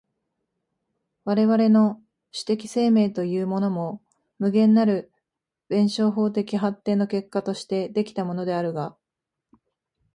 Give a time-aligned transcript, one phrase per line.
[1.25, 2.01] 我々の
[2.31, 4.01] 種的生命というものも、
[4.39, 5.11] 無限なる
[5.67, 8.97] 弁証法的発展の結果として出来たものであるが、